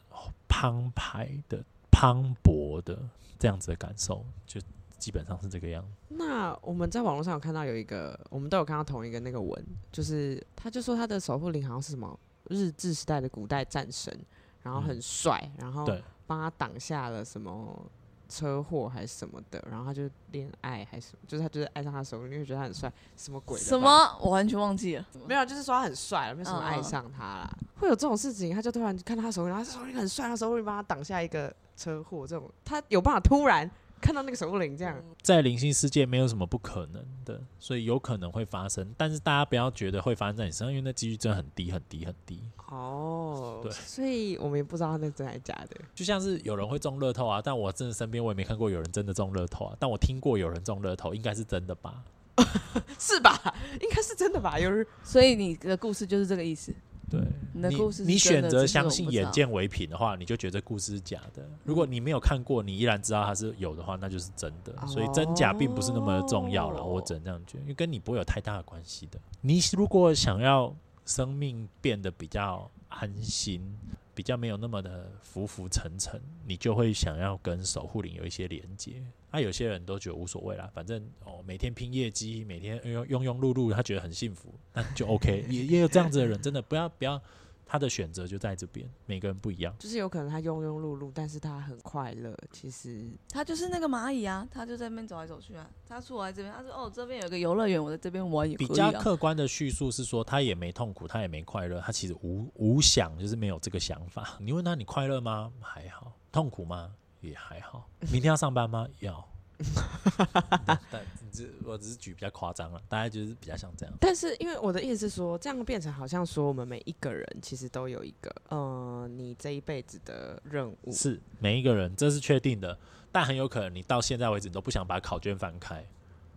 [0.48, 2.98] 澎湃的、磅礴的
[3.38, 4.60] 这样子的感受，就
[4.98, 5.90] 基本上是这个样子。
[6.08, 14.20] 那我们在网络上有看到有一个，我们都有看到同一个那个文，就是他就说他的守护灵好像是什么日治时代的古代战神，
[14.64, 16.04] 然后很帅，然后对。
[16.28, 17.86] 帮他挡下了什么
[18.28, 23.60] 车祸还是什么的，然后他就恋爱还是什么，就是他就是爱上他的时候，因为觉得他很帅，什么鬼？
[23.60, 24.18] 什么？
[24.20, 25.06] 我完全忘记了。
[25.28, 27.58] 没有，就是说他很帅，没什么爱上他啦。
[27.80, 33.70] 会有这种事情，他就突然看到他手里，然后手里很帅，他手会帮他挡下一个车祸，这种他有办法突然
[34.02, 38.94] 看到那个守护灵这样，在灵性世界没有什么不可能的，所以有可能会发生。
[38.98, 42.42] 但是大家不要觉得会发生在你身上，因为那几率真的很低很低很低。
[42.68, 45.78] 哦，对，所以我们也不知道那真还是假的。
[45.94, 49.76] 就像是有人会中乐透啊，但我真的身边我也没看过有人真的中乐透啊。
[49.80, 52.04] 但我听过有人中乐透，应该是真的吧？
[53.00, 53.56] 是吧？
[53.82, 54.60] 应该是真的吧？
[54.60, 56.74] 有人，所以你的故事就是这个意思。
[57.10, 57.22] 对，
[57.54, 61.48] 你的故事你选择相信眼见为凭的话，你就觉得故事是假的。
[61.63, 64.76] 如果你没有看过，你依然知道它是有的话，那就是真的。
[64.88, 69.20] 所以真假并不是那么重要了，我只能这样觉得，因为跟你不会有太大的关系的。
[69.41, 73.78] 你如果想要生命变得比较安心。
[74.15, 79.04] 比较没有那么的浮浮沉沉，你就会想要跟守护灵有一些连接。
[79.32, 85.45] 那有些人都觉得无所谓啦，反正哦，每天拼业绩，每天庸庸庸碌碌，他觉得很幸福，那就 OK。
[85.51, 87.21] 也也有这样子的人，真的不要不要。
[87.65, 89.75] 他的选择就在这边，每个人不一样。
[89.80, 92.38] 就是有可能他庸庸碌碌，但是他很快乐。
[92.51, 95.69] 其实他就是那个蚂蚁啊，他就在那边走来走去啊。
[95.88, 104.38] 他出来这边，他说：“哦，这边有个游乐园，我在这边玩。”比较客观的叙述是说，他也没痛苦，他也没快乐，他其实无无想，就是没有这个想法。
[104.39, 105.51] 你问他你快乐吗？
[105.60, 106.13] 还好。
[106.32, 106.93] 痛苦吗？
[107.21, 107.89] 也还好。
[108.12, 108.88] 明天要上班吗？
[108.99, 109.28] 要。
[110.91, 113.94] 但只我只是举比较夸张了，大概就是比较像这样。
[114.00, 122.78] 但是因为我的意思是说，这样变成好像说我们每一个人其实都有一个，呃，你这一辈子的任务是每一个人，这是确定的。
[123.12, 125.86] 但很有可能你到现在为止你都不想把考卷翻开。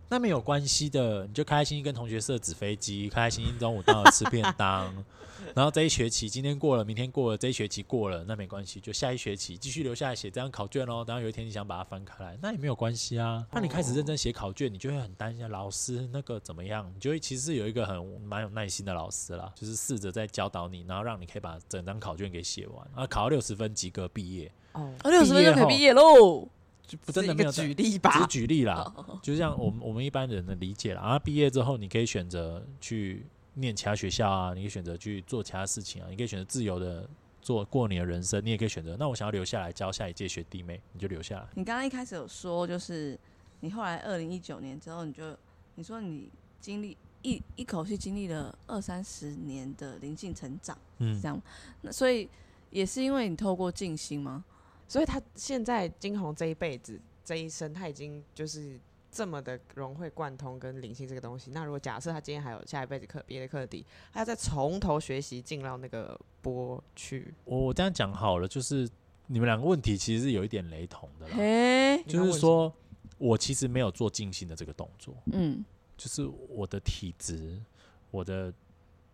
[0.09, 4.91] 那没有关系的，你就开开心心跟同学设纸飞机，开开心心中午到了吃便当，
[5.55, 11.05] 然后这一学期今天过了，明天过了，这一学期过了，那没关系，就下一学期继续留下来写这张考卷哦。
[11.07, 13.45] 然后有一天你想把它翻开来，那也没有关系啊。
[13.51, 16.91] 那你开始认真写考卷，你就会很担心老师那个怎么样？
[16.95, 24.51] 你就会其实有一个很蛮有耐心的老师啦，就是试着在教导你，然后让你可以把整张考卷给写完，啊，考到六十分及格毕业。
[24.73, 26.47] 哦，六十分就可以毕业喽。
[26.89, 31.01] 就不真的没有举例吧，只是举例啦，就像我们我们一般人的理解啦。
[31.01, 33.23] 啊，毕业之后你可以选择去
[33.53, 37.07] 念其他学校啊，你可以选择去做其他事情啊，你可以选择自由的
[37.43, 38.97] 做过你的人生，你也可以选择。
[38.97, 41.47] 那我想要留下来教下一届学弟妹，你就留下来。
[41.53, 43.15] 你刚刚一开始有说，就是
[43.59, 45.37] 你后来二零一九年之后，你就
[45.75, 46.27] 你说你
[46.59, 51.39] 经历一一口气经历了二三十年的灵性成长，嗯，这样。
[51.81, 52.27] 那所以
[52.71, 54.43] 也是因为你透过静心吗？
[54.89, 58.77] 所以他现在金红这一辈子这一生，他已经就是
[59.11, 61.51] 这么的融会贯通跟灵性这个东西。
[61.51, 67.31] 那如果假设他今天还有下一辈子课别的课题，他要再从头学习进到那个波去。
[67.45, 68.89] 我我这样讲好了，就是
[69.27, 72.03] 你们两个问题其实是有一点雷同的啦。
[72.07, 72.73] 就是说
[73.19, 75.63] 我其实没有做静心的这个动作，嗯，
[75.95, 77.61] 就是我的体质，
[78.09, 78.51] 我的。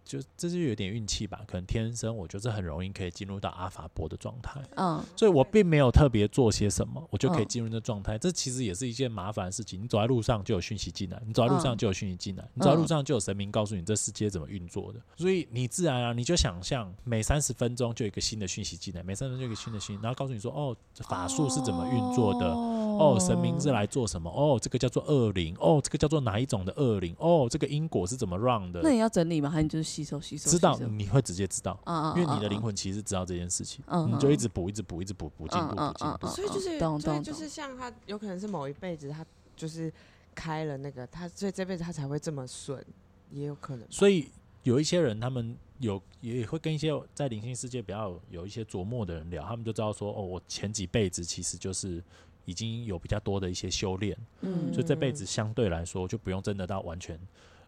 [0.05, 8.17] 就这就有点运气吧，可能天生我就是很容易可以进入到阿法波的状态，嗯，所以我并没有特别做些什么，我就可以进入那状态。
[8.17, 9.81] 这其实也是一件麻烦的事情。
[9.81, 14.99] 你走在路上就有讯息进来，你走在路上就有讯息进来，你走在路上就有神明告诉你这世界怎么运作的。
[15.15, 22.84] 所以你自然而啊，你就想象每三十分钟就有一个新的讯息进来，每三十分钟就一个新的讯息，然后告诉你说哦，法术是怎么运作的，哦，
[23.19, 28.81] 神明是来做什么，哦，这个叫做恶灵，哦，这个叫做哪一种的恶灵，哦，这个因果是怎么 run 的？
[28.83, 29.49] 那你要整理吗？
[29.49, 29.95] 还是就是？
[29.95, 31.79] 吸收吸收，知道你会直接知道，
[32.17, 36.27] 因为你的灵魂其实知道这件事情，你就一直补，一直补，一直补，补进步，补进步。
[36.27, 39.93] 所以就是，所以就是像他，有可能是某一辈子他就是
[40.33, 42.83] 开了那个，他所以这辈子他才会这么顺，
[43.31, 43.87] 也有可能。
[43.89, 44.29] 所以
[44.63, 52.03] 有一些人，他们有也会跟一些在灵性世界比较有一些琢磨的人聊，他们就知道说，哦，我前几辈子其实就是
[52.45, 57.19] 已经有比较多的一些修炼，嗯，所以这辈子相对来说就不用真的到完全。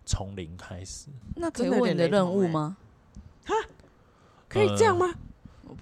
[0.09, 2.77] 从零开始，那可以问你的任务吗？
[3.45, 3.53] 哈，
[4.47, 5.13] 可以这样吗？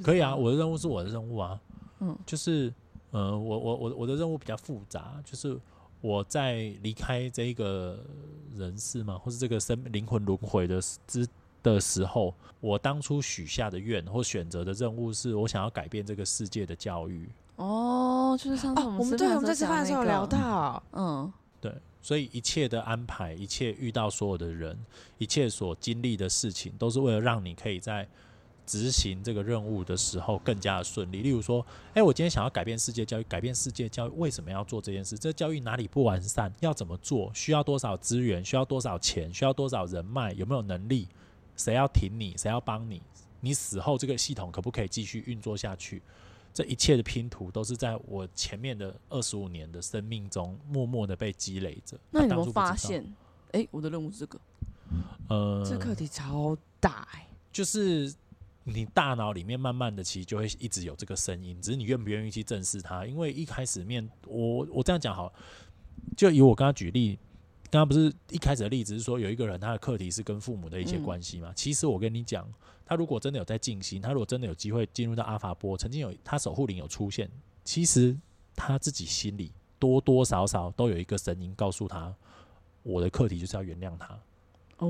[0.01, 1.61] 可以啊，我的任务是我的任务啊。
[1.99, 2.73] 嗯，就是，
[3.11, 5.55] 呃，我我我我的任务比较复杂，就是
[6.01, 8.03] 我在离开这个
[8.55, 11.27] 人世嘛，或是这个生灵魂轮回的之
[11.61, 17.29] 的时候，我当初许下的愿或选择的任务，是我想要改变这个世界的教育。
[17.55, 21.31] 哦，就是上次我们对我们在吃饭的时候聊到，嗯。
[21.61, 24.77] 对所以一切的安排，一切遇到所有的人，
[25.17, 28.07] 一切所经历的事情，都是为了让你可以在
[28.63, 31.21] 执行这个任务的时候更加的顺利。
[31.23, 31.65] 例如说，
[31.95, 35.17] 哎，我今天想要改变世界教育，改变世界教育，为什么要做这件事？
[35.17, 36.53] 这教育哪里不完善？
[36.59, 37.31] 要怎么做？
[37.33, 38.45] 需要多少资源？
[38.45, 39.33] 需要多少钱？
[39.33, 40.31] 需要多少人脉？
[40.33, 41.07] 有没有能力？
[41.55, 42.35] 谁要挺你？
[42.37, 43.01] 谁要帮你？
[43.39, 46.03] 你死后这个系统可不可以继续运作下去？
[46.55, 51.99] 这一切的拼图都是在我前面的二十五年的生命中默默的被积累着。
[52.09, 53.05] 那你有没有发现？
[53.51, 54.39] 哎，我的任务是这个。
[55.27, 57.27] 呃，这课题超大哎。
[57.51, 58.13] 就是
[58.63, 63.05] 你大脑里面慢慢的其实就会一直有这个声音，只是你愿不愿意去正视它。
[63.05, 65.33] 因为一开始面我我这样讲好，
[66.15, 67.19] 就以我刚刚举例，
[67.69, 71.51] 刚刚不是一开始的例子是说有一个人他的课题是跟父母的一些关系嘛？
[71.53, 72.49] 其实我跟你讲，
[72.85, 77.29] 他如果真的有在静心，他如果真的有机会进入到阿法波，曾经有他守护灵有出现，
[77.63, 78.15] 其实
[78.55, 82.15] 他自己心里多多少少都有一个声音告诉他，
[82.83, 84.17] 我的课题就是要原谅他。
[84.77, 84.89] 哦，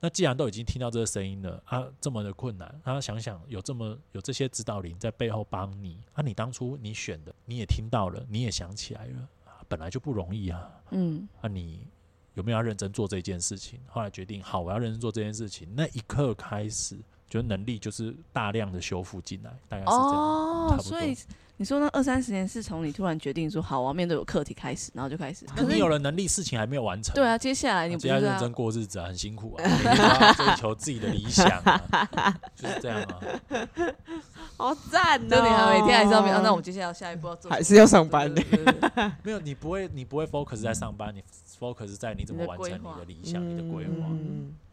[0.00, 9.28] 那既然都已经听到这个声音了啊，这么的困难，他想想有这么有这些指导灵在背后帮你啊，你当初你选的你也听到了，你也想起来了，
[9.68, 11.84] 本来就不容易啊，嗯，啊，你
[12.34, 13.80] 有没有要认真做这件事情？
[13.86, 16.96] 后来决定好，我要认真做这件事情，那一刻开始，
[17.28, 21.16] 觉得能力就是大量的修复进来，大概是这样，哦，所以。
[21.58, 25.46] 你说那二三十年是从你突然决定说好我要面对有课题开始，然后就开始。
[25.54, 27.14] 可是你有了能力，事情还没有完成。
[27.14, 29.62] 对啊，接下来你不要认真过日子啊，很辛苦啊，
[30.34, 33.20] 追求自己的理想啊， 就是这样啊。
[34.56, 35.26] 好赞哦！
[35.28, 37.48] 那你还每天还是要面那我们接下来下一步要做？
[37.48, 38.42] 还是要上班的？
[39.22, 41.22] 没有，你不会，你不会 focus 在上班，你
[41.62, 44.08] focus 在你怎么完成你的理想、你的规划。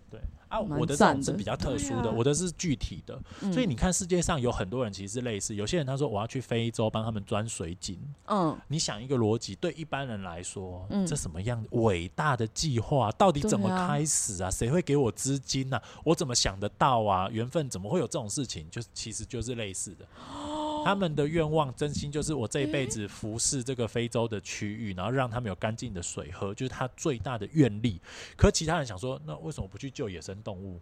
[0.10, 3.21] 对啊，我的这种是比较特殊的，我的是具体的，
[3.54, 14.49] 所以你看世界上有很多人其实是类似，有些人他说我要去非洲帮他们钻水井，嗯，你想一个逻辑，对一般人来说，这什么样伟大的计划，到底怎么开始啊？
[14.49, 15.80] 谁会给我资金呢？
[16.04, 17.30] 我怎么想得到啊？
[17.30, 18.67] 缘分怎么会有这种事情？
[18.71, 20.08] 就其实就是类似的。
[20.84, 28.02] 他们的愿望真心就是我这一辈子服侍这个非洲的区域，然后让他们有干净的水喝，就是他最大的愿力。
[28.36, 30.80] 可其他人想说，那为什么不去救野生动物？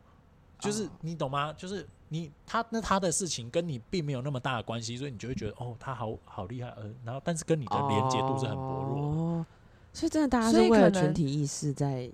[0.60, 1.54] 就是你懂吗？
[1.54, 9.06] 就是你他那他的事情跟你并没有那么大的关系，所以你就会觉得哦，他好好厉害，呃，然后但是跟你的连接度是很薄弱。
[9.06, 9.46] 哦
[9.94, 12.08] 所以真的大家是为了群体意识在，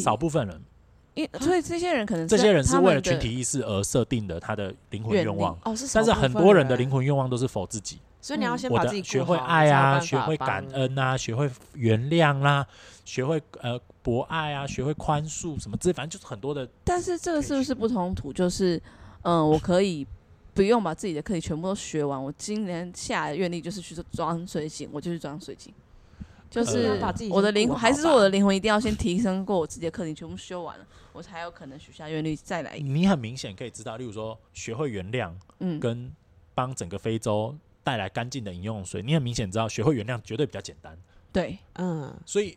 [0.00, 0.60] 少部分人。
[1.14, 5.86] 因所以这些人可能这些人是为了群体意识而设定的他的灵魂愿望哦，是。
[5.94, 12.66] 但是很多人的灵魂愿望都是否自己，所以你要先把自己学会爱啊，学会感恩啊，学会原谅啦，
[13.04, 16.68] 学会呃博爱啊，学会宽恕什么之类，反正就是很多的。
[16.82, 18.32] 但是这个是不是不冲突？
[18.32, 18.80] 就是
[19.22, 20.04] 嗯，我可以
[20.52, 25.72] 不用把自己的课题全部都学完，我今年下的愿力就是去装水晶，我就去装水晶。
[26.54, 32.78] 就是我的灵魂，还是说我的灵魂一定要先提升过我自己的课题，全部修完了，我才有可能许下愿力再来。
[32.78, 36.12] 你很明显可以知道，例如说学会原谅，嗯，跟
[36.54, 40.96] 帮整个非洲带来干净的饮用水，你很明显知道学会原谅绝对比较简单。
[41.32, 42.56] 对，嗯，所以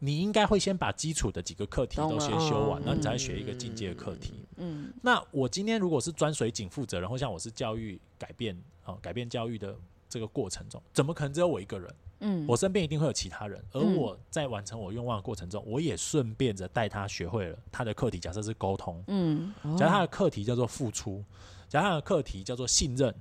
[0.00, 4.34] 你应该会先把基础的几个课题都先修完，然后你再学一个进阶的课题。
[4.58, 9.74] 嗯，那我今天如果是专水井负责人，或像我是教育改变啊，改变教育的
[10.08, 11.94] 这个过程中，怎么可能只有我一个人？
[12.20, 18.18] 嗯，我身边一定会有其他人，而我在完成我愿望的过程中，我也顺便着带他学会了他的课题。
[18.18, 21.24] 假设是沟通，嗯，假如他的课题叫做付出，
[21.68, 23.14] 假如他的课题叫做信任，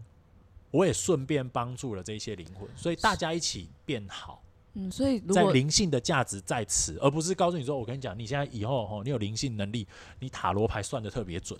[0.71, 4.41] 我也顺便帮助了这些灵魂，所以大家一起变好。
[4.79, 9.87] 嗯，所以在灵性的价值在此，而不是告诉你说，我跟你讲，你现在以后哦，你有灵性能力，
[10.19, 11.59] 你塔罗牌算的特别准，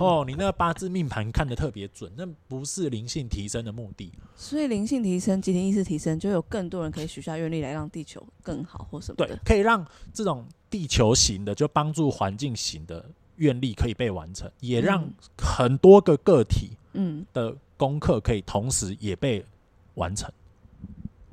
[0.00, 4.10] 哦，你那个八字命盘看的特别准，那不是灵性提升的目的。
[4.34, 9.28] 所以灵性提升、集体意识提升，就有更多人可以许下愿力来让地球更好或什么的。
[9.28, 19.44] 对，可以让这种地球型的，就帮助环境型的愿力可以被完成，也让很多个个体嗯的功课可以同时也被
[19.94, 20.28] 完成。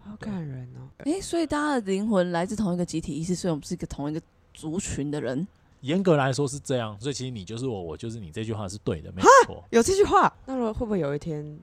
[0.05, 0.89] 好感人哦！
[1.05, 4.21] 哎，所以大家的灵魂来自同一个集体意识，所以我们是一个同一个
[4.53, 5.47] 族群的人。
[5.81, 8.31] 严格来说是这样，所以其实你就是我，我就是你。
[8.31, 9.63] 这句话是对的，没错。
[9.69, 11.57] 有这句话，那会不会有一天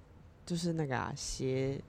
[0.45, 1.81] 就是那个啊，邪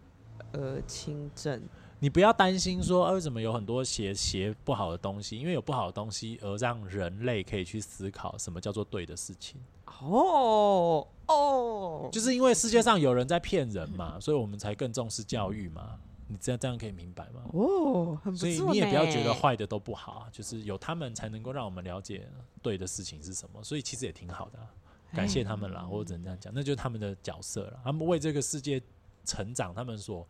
[0.51, 1.61] 呃清正？
[1.99, 5.37] 你不要担心说，为什么有很多邪邪不好的东西？
[5.37, 9.59] 因为有不好的东西，而让人类可以去思考什么叫做对的事情。
[10.01, 15.99] 哦哦，就是因为世界上有人在骗人嘛，所以我们才更重视教育嘛。
[16.31, 17.41] 你这样这样可以明白吗？
[17.51, 22.25] 哦，很所以你也不要觉得坏的都不好啊，就是有他们才能够让我们了解
[22.61, 23.61] 对的事情是什么。
[23.61, 24.59] 所以其实也挺好的，
[25.11, 27.81] 感谢他们啦，或者怎这样讲，那就是他们的角色了。
[27.83, 28.81] 他们为这个世界
[29.25, 30.25] 成长，他们所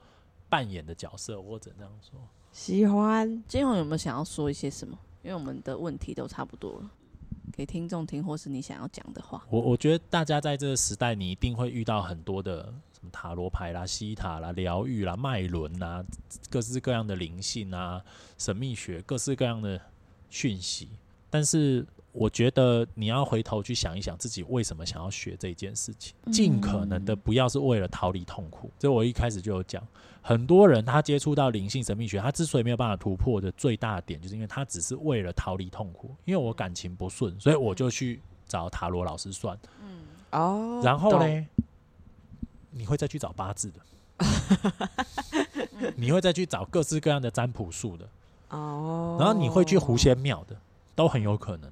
[0.49, 2.19] 扮演的角色，或者这样说。
[2.51, 4.97] 喜欢金红有没有想要说一些什么？
[5.21, 6.89] 因为我们的问题都差不多了，
[7.53, 9.45] 给听众听，或是你想要讲的话。
[9.51, 12.73] 我我觉得大家在这个时代，你一定会遇到很多的。
[13.11, 16.03] 塔罗牌啦、西塔啦、疗愈啦、脉轮啦，
[16.49, 18.01] 各式各样的灵性啊、
[18.37, 19.79] 神秘学，各式各样的
[20.29, 20.89] 讯息。
[21.29, 28.69] 但是，我觉得你要回头去想一想，自己为什么想要学这件事情，尽可能的不要是为了逃离痛苦。
[28.77, 29.81] 这我一开始就有讲，
[30.21, 36.13] 很多人他接触到灵性神秘学，他之所以没有办法突破的最大点，就是因为他只是为了逃离痛苦。
[36.25, 39.57] 因为我感情不顺，所以我就去找塔罗老师算。
[39.81, 40.01] 嗯。
[40.31, 41.47] 哦，然后呢，
[42.71, 43.79] 你会再去找八字的，
[45.95, 48.07] 你会再去找各式各样的占卜术的，
[48.49, 50.55] 哦，然后你会去狐仙庙的，
[50.95, 51.71] 都很有可能。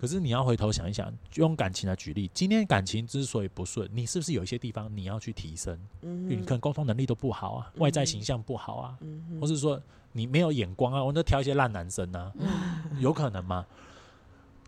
[0.00, 5.78] 可是你要回头想一想，用感情来举例，今天感情之所以不顺，你是不是有一些地方你要去提升？
[6.00, 9.78] 嗯，你可能沟通能力都不好啊，外在形象不好啊，嗯，或是说
[10.12, 12.32] 你没有眼光啊，我就挑一些烂男生啊，
[12.98, 13.66] 有可能吗？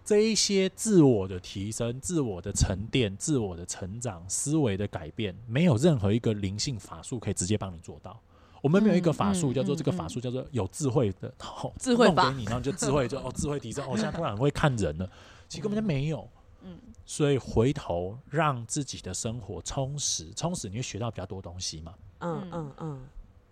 [0.05, 8.21] 这一些自我的提升、自我的沉淀、自我的成长、思维的改变，没有任何一个灵性法术可以直接帮你做到。
[8.61, 11.33] 我们没有一个法术叫做这个法术叫做有智慧的，
[11.79, 15.11] 智慧法给你，然后就智慧就哦智慧提升，哦 现在突然会看人了，
[15.49, 16.29] 其实根本就没有。
[16.65, 21.95] 嗯，所以回头让自己的生活充实，充实你会学到比较多东西嘛。
[22.21, 23.01] 嗯嗯嗯。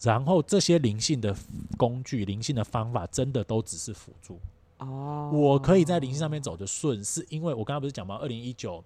[0.00, 1.36] 然后这些灵性的
[1.76, 4.38] 工具、灵性的方法，真的都只是辅助。
[4.80, 5.30] 哦。
[5.32, 8.16] 我可以在灵性上面走的顺，是因为我刚刚不是讲吗？
[8.20, 8.84] 二零一九。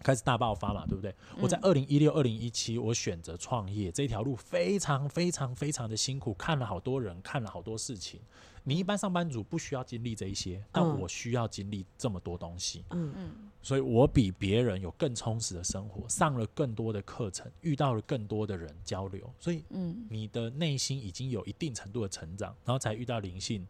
[0.00, 1.12] 开始大爆发嘛，对不对？
[1.40, 8.20] 我在二零一六、二零一七，我选择创业这条路非常非常非常的辛苦，看了好多人，看了好多事情。
[8.62, 12.84] 你一般上班族不需要经历这一些，但我需要经历这么多东西。
[12.90, 19.28] 嗯嗯，所以我比别人有更充实的生活，上了更多的课程，遇到了更多的人交流。
[19.40, 23.66] 所以，嗯，你的内心已经有一定程度的成长，然后才遇到灵性，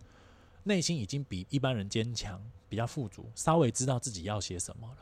[0.65, 4.97] 内心已经比一般人坚强，比较富足，稍微知道自己要些什么了。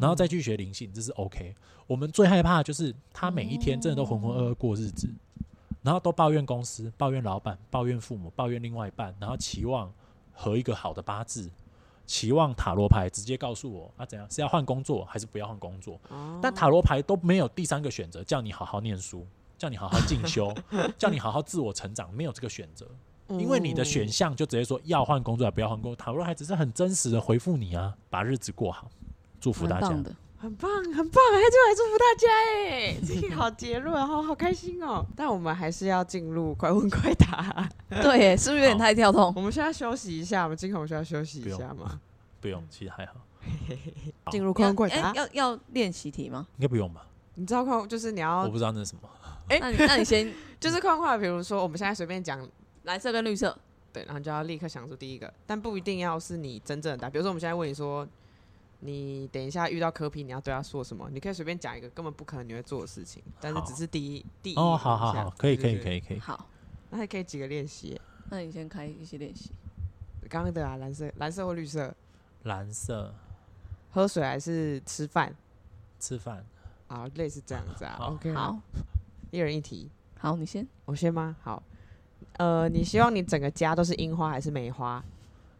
[0.00, 1.54] 然后再去学灵性，这是 OK。
[1.86, 5.08] 我们最害怕的就是他每一天真的都浑浑噩噩过日子，
[5.82, 9.92] 然后都抱怨公司、抱怨老板、抱怨父母、抱怨另外一半，然后期望
[10.32, 11.48] 和一个好的八字，
[12.06, 16.00] 期望塔罗牌直接告诉我啊怎样是要换工作还是不要换工作。
[16.42, 19.24] 但塔罗牌都没有第三个选择，叫你好好念书，
[19.56, 20.52] 叫你好好进修，
[20.98, 22.88] 叫你好好自我成长，没有这个选择，
[23.38, 25.96] 因为你的选项就直接说要换工作还不要换工作。
[25.96, 28.90] 塔罗牌只是很真实的回复你啊，把日子过好。
[29.40, 30.02] 祝福大家，很
[30.56, 32.28] 棒，很棒，还就来祝福大家
[32.60, 35.04] 哎，这个好结论，好好开心哦。
[35.16, 39.32] 但我们还是要进入快问快答，对，是不是有点太跳动？
[39.36, 42.00] 我们现在休息一下，我们金红需要休息一下吗？
[42.40, 43.14] 不用，其实还好。
[44.30, 46.46] 进入快问快答，要要练习题吗？
[46.56, 47.04] 应该不用吧？
[47.34, 49.08] 你知道快就是你要，我不知道那是什么。
[49.48, 52.38] 哎， 那你那你先 就是快快，比如说我们现在随便讲
[52.84, 53.58] 蓝色跟绿色，
[53.92, 57.10] 对，然后就要立刻想出第一个，但不一定要是你真正的答。
[57.10, 58.06] 比如说我们现在问你说。
[58.84, 61.08] 你等一下遇到柯皮，你要对他说什么？
[61.12, 66.18] 你可以随便讲一个根本不可能你会做的事情，但是只是第一第一哦，好好好，可以可以可以可以。
[66.18, 66.48] 好，
[66.90, 68.00] 那还可以几个练习？
[68.28, 69.52] 那你先开一些练习。
[70.28, 71.94] 刚刚的啊，蓝色、蓝色或绿色？
[72.42, 73.14] 蓝色。
[73.92, 75.32] 喝水还是吃饭？
[76.00, 76.44] 吃饭。
[76.88, 77.96] 啊，类似这样子啊。
[78.00, 78.58] OK，好，
[79.30, 79.88] 一人一题。
[80.18, 80.66] 好，你先。
[80.86, 81.36] 我先吗？
[81.40, 81.62] 好。
[82.38, 85.02] 呃，你希望你整个家都是樱花还是梅花？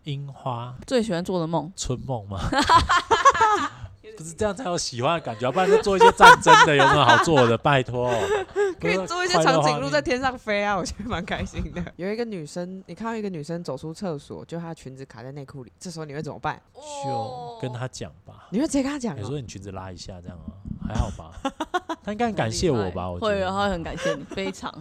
[0.05, 0.75] 樱花。
[0.87, 1.73] 最喜欢做的梦？
[1.77, 2.39] 春梦吗？
[4.23, 7.59] 不是这样才有喜欢的感觉，不然就做一些战争的，有什么好做的？
[7.59, 8.11] 拜托，
[8.81, 11.83] 可以做一些长颈鹿在天上飞啊，我觉得蛮开心的。
[11.97, 16.61] 有一个女生，你看到一个女生走出厕所，就她裙子卡在内裤里，这时候你会怎么办？
[17.05, 18.47] 就跟她讲吧。
[18.51, 19.17] 你会直接跟她讲？
[19.17, 20.55] 你说你裙子拉一下，这样啊，
[20.87, 21.33] 还好吧？
[22.05, 23.11] 她应该很感谢我吧？
[23.11, 24.73] 我会，然后很感谢你，非常。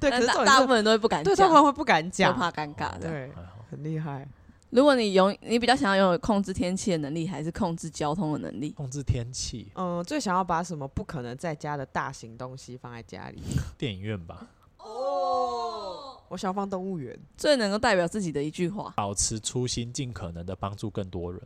[0.00, 3.08] 对，可是大部分人都会不敢讲，对，他们会不敢讲，怕尴尬的。
[3.08, 3.30] 对，
[3.70, 4.26] 很厉害。
[4.70, 8.70] 如果你拥，你比较想要拥有控制天气的能力，还是控制交通的能力？
[8.70, 9.70] 控制天气。
[9.74, 13.42] 嗯，最想要把什么不可能在家的大型东西放在家里？
[13.76, 14.48] 电影院吧。
[14.78, 17.18] 哦，我想放动物园。
[17.36, 21.42] 最能够代表自己的一句话：保持初心，尽可能的帮助更多人。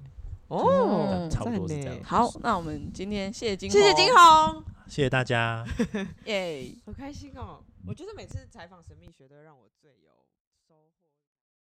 [0.49, 1.99] 哦，差不多是这样。
[2.05, 5.65] 好，那我们今天谢谢金，谢谢金红，谢谢大家。
[6.27, 7.65] 耶，好开心哦！
[7.87, 10.14] 我觉得每次采访神秘学都让我最有。